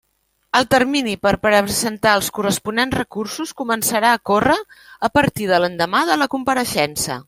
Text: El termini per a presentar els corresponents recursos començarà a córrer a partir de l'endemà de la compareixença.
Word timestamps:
El 0.59 0.63
termini 0.69 1.11
per 1.25 1.33
a 1.35 1.41
presentar 1.65 2.15
els 2.21 2.31
corresponents 2.39 2.97
recursos 3.01 3.55
començarà 3.63 4.15
a 4.17 4.25
córrer 4.33 4.59
a 5.11 5.15
partir 5.19 5.51
de 5.55 5.65
l'endemà 5.65 6.07
de 6.13 6.23
la 6.25 6.35
compareixença. 6.37 7.19